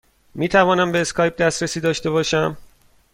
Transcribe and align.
می 0.35 0.49
توانم 0.49 0.91
به 0.91 1.01
اسکایپ 1.01 1.35
دسترسی 1.37 1.79
داشته 1.79 2.09
باشم؟ 2.09 2.57